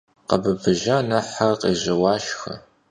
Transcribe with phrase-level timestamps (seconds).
[0.29, 2.53] Khêbıbaje nexhre khêjeuaşşxe.